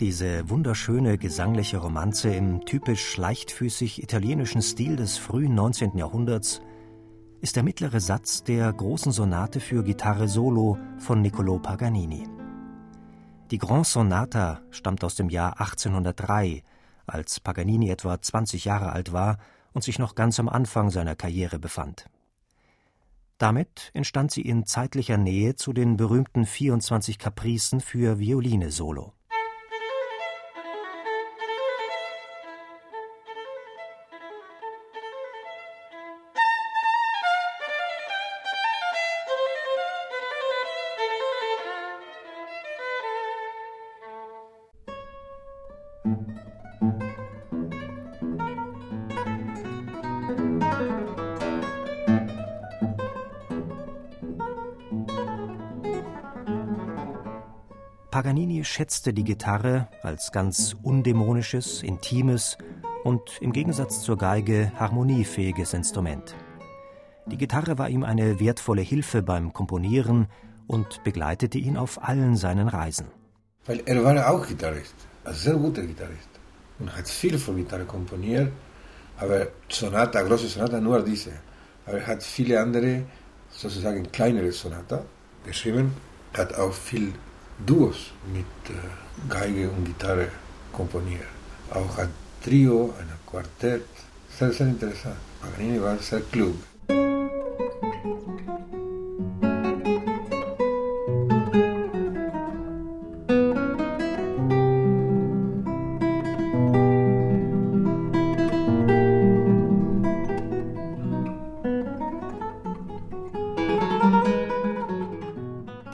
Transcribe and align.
Diese 0.00 0.50
wunderschöne 0.50 1.18
gesangliche 1.18 1.76
Romanze 1.76 2.34
im 2.34 2.64
typisch 2.64 3.16
leichtfüßig 3.16 4.02
italienischen 4.02 4.60
Stil 4.60 4.96
des 4.96 5.18
frühen 5.18 5.54
19. 5.54 5.96
Jahrhunderts 5.96 6.60
ist 7.40 7.54
der 7.54 7.62
mittlere 7.62 8.00
Satz 8.00 8.42
der 8.42 8.72
großen 8.72 9.12
Sonate 9.12 9.60
für 9.60 9.84
Gitarre 9.84 10.26
Solo 10.26 10.78
von 10.98 11.24
Niccolò 11.24 11.60
Paganini. 11.60 12.26
Die 13.52 13.58
Grand 13.58 13.86
Sonata 13.86 14.62
stammt 14.72 15.04
aus 15.04 15.14
dem 15.14 15.28
Jahr 15.28 15.60
1803, 15.60 16.64
als 17.06 17.38
Paganini 17.38 17.88
etwa 17.88 18.20
20 18.20 18.64
Jahre 18.64 18.90
alt 18.90 19.12
war 19.12 19.38
und 19.74 19.84
sich 19.84 20.00
noch 20.00 20.16
ganz 20.16 20.40
am 20.40 20.48
Anfang 20.48 20.90
seiner 20.90 21.14
Karriere 21.14 21.60
befand. 21.60 22.06
Damit 23.38 23.92
entstand 23.94 24.32
sie 24.32 24.42
in 24.42 24.66
zeitlicher 24.66 25.18
Nähe 25.18 25.54
zu 25.54 25.72
den 25.72 25.96
berühmten 25.96 26.46
24 26.46 27.20
Kapricen 27.20 27.80
für 27.80 28.18
Violine 28.18 28.72
Solo. 28.72 29.12
Paganini 58.14 58.64
schätzte 58.64 59.12
die 59.12 59.24
Gitarre 59.24 59.88
als 60.02 60.30
ganz 60.30 60.76
undämonisches, 60.84 61.82
intimes 61.82 62.56
und 63.02 63.20
im 63.40 63.52
Gegensatz 63.52 64.02
zur 64.02 64.16
Geige 64.16 64.70
harmoniefähiges 64.78 65.74
Instrument. 65.74 66.36
Die 67.26 67.36
Gitarre 67.36 67.76
war 67.76 67.88
ihm 67.88 68.04
eine 68.04 68.38
wertvolle 68.38 68.82
Hilfe 68.82 69.20
beim 69.20 69.52
Komponieren 69.52 70.28
und 70.68 71.02
begleitete 71.02 71.58
ihn 71.58 71.76
auf 71.76 72.04
allen 72.04 72.36
seinen 72.36 72.68
Reisen. 72.68 73.08
Weil 73.66 73.82
er 73.84 74.04
war 74.04 74.30
auch 74.30 74.46
Gitarrist, 74.46 74.94
ein 75.24 75.34
sehr 75.34 75.54
guter 75.54 75.82
Gitarrist 75.82 76.28
und 76.78 76.96
hat 76.96 77.08
viel 77.08 77.36
für 77.36 77.54
Gitarre 77.54 77.84
komponiert, 77.84 78.52
aber 79.18 79.48
Sonata, 79.68 80.22
große 80.22 80.48
Sonata, 80.48 80.80
nur 80.80 81.02
diese. 81.02 81.32
Aber 81.86 81.98
er 81.98 82.06
hat 82.06 82.22
viele 82.22 82.60
andere, 82.60 83.02
sozusagen 83.50 84.10
kleinere 84.10 84.50
Sonata 84.52 85.04
geschrieben, 85.44 85.94
hat 86.36 86.54
auch 86.54 86.72
viel 86.72 87.12
Duos 87.64 88.10
mit 88.32 88.46
äh, 88.70 89.28
Geige 89.28 89.70
und 89.70 89.84
Gitarre 89.84 90.28
komponiert. 90.72 91.28
Auch 91.70 91.98
ein 91.98 92.08
Trio, 92.42 92.94
ein 92.98 93.08
Quartett. 93.26 93.86
Sehr, 94.36 94.52
sehr 94.52 94.66
interessant. 94.66 95.16
Paganini 95.40 95.80
war 95.80 95.96
sehr 95.98 96.20
klug. 96.20 96.56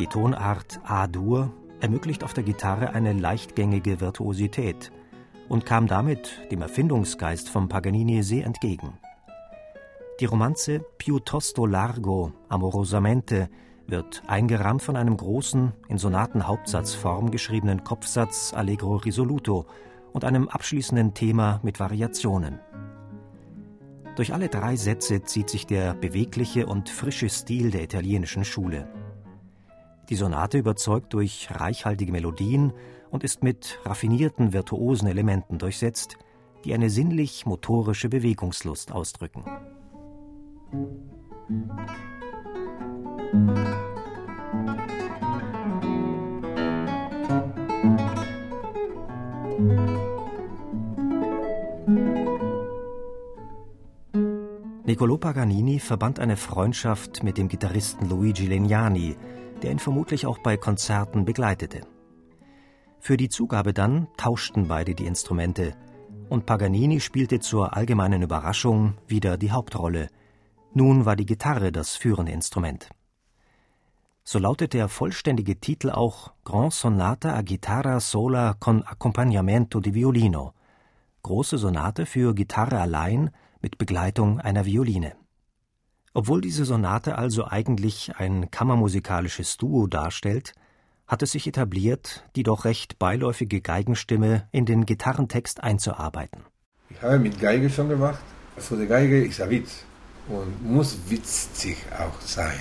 Die 0.00 0.06
Tonart 0.06 0.80
A-Dur 0.84 1.52
ermöglicht 1.80 2.24
auf 2.24 2.32
der 2.32 2.42
Gitarre 2.42 2.94
eine 2.94 3.12
leichtgängige 3.12 4.00
Virtuosität 4.00 4.90
und 5.50 5.66
kam 5.66 5.88
damit 5.88 6.50
dem 6.50 6.62
Erfindungsgeist 6.62 7.50
von 7.50 7.68
Paganini 7.68 8.22
sehr 8.22 8.46
entgegen. 8.46 8.98
Die 10.18 10.24
Romanze 10.24 10.80
Piuttosto 10.96 11.66
largo, 11.66 12.32
amorosamente 12.48 13.50
wird 13.86 14.22
eingerahmt 14.26 14.80
von 14.80 14.96
einem 14.96 15.18
großen, 15.18 15.74
in 15.88 15.98
Sonatenhauptsatzform 15.98 17.30
geschriebenen 17.30 17.84
Kopfsatz 17.84 18.54
Allegro 18.54 18.96
risoluto 18.96 19.66
und 20.14 20.24
einem 20.24 20.48
abschließenden 20.48 21.12
Thema 21.12 21.60
mit 21.62 21.78
Variationen. 21.78 22.58
Durch 24.16 24.32
alle 24.32 24.48
drei 24.48 24.76
Sätze 24.76 25.24
zieht 25.24 25.50
sich 25.50 25.66
der 25.66 25.92
bewegliche 25.92 26.64
und 26.64 26.88
frische 26.88 27.28
Stil 27.28 27.70
der 27.70 27.82
italienischen 27.82 28.46
Schule. 28.46 28.88
Die 30.10 30.16
Sonate 30.16 30.58
überzeugt 30.58 31.14
durch 31.14 31.48
reichhaltige 31.52 32.10
Melodien 32.10 32.72
und 33.10 33.22
ist 33.22 33.44
mit 33.44 33.78
raffinierten 33.84 34.52
virtuosen 34.52 35.06
Elementen 35.06 35.58
durchsetzt, 35.58 36.18
die 36.64 36.74
eine 36.74 36.90
sinnlich-motorische 36.90 38.08
Bewegungslust 38.08 38.90
ausdrücken. 38.90 39.44
Niccolò 54.84 55.18
Paganini 55.18 55.78
verband 55.78 56.18
eine 56.18 56.36
Freundschaft 56.36 57.22
mit 57.22 57.38
dem 57.38 57.46
Gitarristen 57.46 58.08
Luigi 58.08 58.46
Legnani, 58.46 59.14
der 59.62 59.70
ihn 59.70 59.78
vermutlich 59.78 60.26
auch 60.26 60.38
bei 60.38 60.56
Konzerten 60.56 61.24
begleitete. 61.24 61.82
Für 62.98 63.16
die 63.16 63.28
Zugabe 63.28 63.72
dann 63.72 64.08
tauschten 64.16 64.68
beide 64.68 64.94
die 64.94 65.06
Instrumente, 65.06 65.74
und 66.28 66.46
Paganini 66.46 67.00
spielte 67.00 67.40
zur 67.40 67.76
allgemeinen 67.76 68.22
Überraschung 68.22 68.94
wieder 69.06 69.36
die 69.36 69.50
Hauptrolle. 69.50 70.08
Nun 70.72 71.04
war 71.04 71.16
die 71.16 71.26
Gitarre 71.26 71.72
das 71.72 71.96
führende 71.96 72.32
Instrument. 72.32 72.88
So 74.22 74.38
lautet 74.38 74.74
der 74.74 74.88
vollständige 74.88 75.58
Titel 75.58 75.90
auch 75.90 76.32
Grand 76.44 76.72
Sonata 76.72 77.34
a 77.34 77.42
Chitarra 77.42 77.98
sola 77.98 78.54
con 78.60 78.84
accompagnamento 78.84 79.80
di 79.80 79.92
violino, 79.92 80.54
große 81.22 81.58
Sonate 81.58 82.06
für 82.06 82.32
Gitarre 82.34 82.80
allein 82.80 83.30
mit 83.60 83.76
Begleitung 83.78 84.38
einer 84.40 84.64
Violine. 84.64 85.19
Obwohl 86.12 86.40
diese 86.40 86.64
Sonate 86.64 87.16
also 87.16 87.46
eigentlich 87.46 88.16
ein 88.16 88.50
kammermusikalisches 88.50 89.56
Duo 89.56 89.86
darstellt, 89.86 90.54
hat 91.06 91.22
es 91.22 91.32
sich 91.32 91.46
etabliert, 91.46 92.24
die 92.36 92.42
doch 92.42 92.64
recht 92.64 92.98
beiläufige 92.98 93.60
Geigenstimme 93.60 94.48
in 94.52 94.64
den 94.64 94.86
Gitarrentext 94.86 95.62
einzuarbeiten. 95.62 96.42
Ich 96.88 97.00
habe 97.02 97.18
mit 97.18 97.40
Geige 97.40 97.70
schon 97.70 97.88
gemacht. 97.88 98.22
Für 98.56 98.76
die 98.76 98.86
Geige 98.86 99.24
ist 99.24 99.40
ein 99.40 99.50
Witz 99.50 99.84
und 100.28 100.64
muss 100.64 100.98
witzig 101.08 101.76
auch 101.98 102.20
sein. 102.20 102.60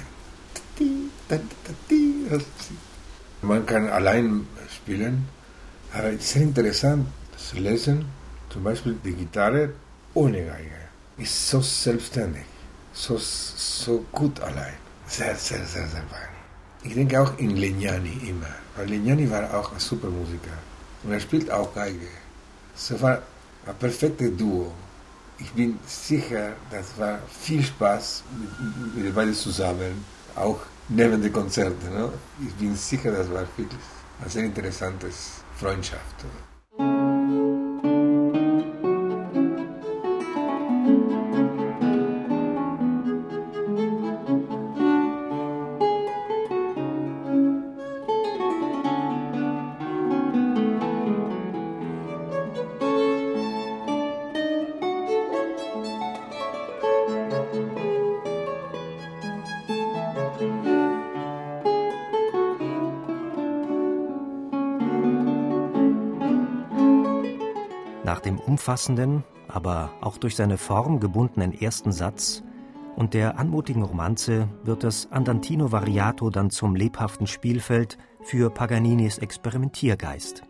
Man 3.42 3.66
kann 3.66 3.88
allein 3.88 4.48
spielen, 4.74 5.28
aber 5.94 6.10
es 6.14 6.36
ist 6.36 6.36
interessant 6.36 7.08
zu 7.38 7.58
lesen, 7.58 8.06
zum 8.50 8.64
Beispiel 8.64 8.98
die 9.04 9.14
Gitarre 9.14 9.74
ohne 10.14 10.46
Geige 10.46 10.80
ist 11.18 11.50
so 11.50 11.62
selbstständig, 11.62 12.46
so, 13.00 13.18
so 13.18 14.06
gut 14.12 14.40
allein. 14.42 14.76
Sehr, 15.08 15.36
sehr, 15.36 15.66
sehr, 15.66 15.88
sehr 15.88 16.04
fein. 16.04 16.34
Ich 16.84 16.94
denke 16.94 17.22
auch 17.22 17.38
in 17.38 17.56
Legnani 17.56 18.14
immer, 18.28 18.54
weil 18.76 18.88
Legnani 18.88 19.30
war 19.30 19.54
auch 19.54 19.72
ein 19.74 19.80
super 19.80 20.08
Musiker 20.08 20.58
und 21.04 21.12
er 21.12 21.20
spielt 21.20 21.50
auch 21.52 21.74
Geige. 21.74 22.08
Es 22.76 23.02
war 23.02 23.22
ein 23.66 23.76
perfektes 23.80 24.36
Duo. 24.38 24.72
Ich 25.38 25.52
bin 25.52 25.80
sicher, 25.86 26.54
das 26.70 26.98
war 26.98 27.20
viel 27.30 27.64
Spaß 27.64 28.24
mit, 28.38 28.96
mit 28.96 29.06
den 29.06 29.14
beiden 29.14 29.34
zusammen, 29.34 30.06
auch 30.36 30.60
neben 30.90 31.22
den 31.22 31.32
Konzerten. 31.32 31.94
Ne? 31.94 32.12
Ich 32.46 32.54
bin 32.56 32.76
sicher, 32.76 33.12
das 33.12 33.30
war 33.30 33.42
wirklich 33.58 33.82
eine 34.20 34.30
sehr 34.30 34.44
interessante 34.44 35.08
Freundschaft. 35.56 36.26
Nach 68.10 68.22
dem 68.22 68.40
umfassenden, 68.40 69.24
aber 69.48 69.92
auch 70.02 70.18
durch 70.18 70.36
seine 70.36 70.58
Form 70.58 71.00
gebundenen 71.00 71.54
ersten 71.54 71.92
Satz 71.92 72.42
und 72.96 73.14
der 73.14 73.38
anmutigen 73.38 73.84
Romanze 73.84 74.50
wird 74.64 74.84
das 74.84 75.12
Andantino 75.12 75.72
Variato 75.72 76.32
dann 76.32 76.50
zum 76.50 76.76
lebhaften 76.76 77.28
Spielfeld 77.28 78.00
für 78.24 78.50
Paganinis 78.50 79.20
Experimentiergeist. 79.20 80.42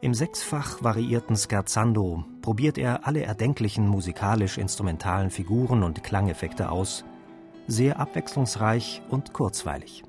Im 0.00 0.12
sechsfach 0.12 0.82
variierten 0.82 1.36
Scherzando 1.36 2.24
probiert 2.42 2.76
er 2.76 3.06
alle 3.06 3.22
erdenklichen 3.22 3.86
musikalisch-instrumentalen 3.86 5.30
Figuren 5.30 5.84
und 5.84 6.02
Klangeffekte 6.02 6.72
aus, 6.72 7.04
sehr 7.68 8.00
abwechslungsreich 8.00 9.00
und 9.10 9.32
kurzweilig. 9.32 10.02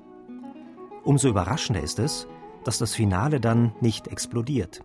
Umso 1.04 1.28
überraschender 1.28 1.80
ist 1.80 2.00
es, 2.00 2.26
dass 2.64 2.78
das 2.78 2.92
Finale 2.92 3.38
dann 3.38 3.70
nicht 3.80 4.08
explodiert. 4.08 4.82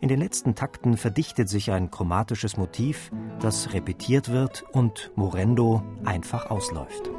In 0.00 0.08
den 0.08 0.20
letzten 0.20 0.54
Takten 0.54 0.96
verdichtet 0.96 1.48
sich 1.48 1.72
ein 1.72 1.90
chromatisches 1.90 2.56
Motiv, 2.56 3.10
das 3.40 3.72
repetiert 3.72 4.28
wird 4.28 4.64
und 4.72 5.10
Morendo 5.16 5.82
einfach 6.04 6.50
ausläuft. 6.50 7.10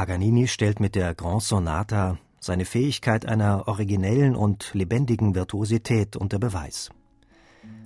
Paganini 0.00 0.48
stellt 0.48 0.80
mit 0.80 0.94
der 0.94 1.14
Grand 1.14 1.42
Sonata 1.42 2.16
seine 2.40 2.64
Fähigkeit 2.64 3.26
einer 3.26 3.68
originellen 3.68 4.34
und 4.34 4.70
lebendigen 4.72 5.34
Virtuosität 5.34 6.16
unter 6.16 6.38
Beweis. 6.38 6.88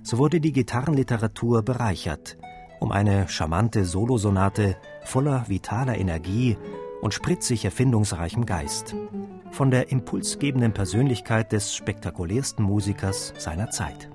So 0.01 0.17
wurde 0.17 0.39
die 0.39 0.53
Gitarrenliteratur 0.53 1.61
bereichert 1.61 2.37
um 2.79 2.93
eine 2.93 3.27
charmante 3.27 3.83
Solosonate 3.83 4.77
voller 5.03 5.49
vitaler 5.49 5.97
Energie 5.97 6.55
und 7.01 7.13
spritzig 7.13 7.65
erfindungsreichem 7.65 8.45
Geist, 8.45 8.95
von 9.51 9.69
der 9.69 9.91
impulsgebenden 9.91 10.73
Persönlichkeit 10.73 11.51
des 11.51 11.75
spektakulärsten 11.75 12.63
Musikers 12.63 13.33
seiner 13.37 13.71
Zeit. 13.71 14.09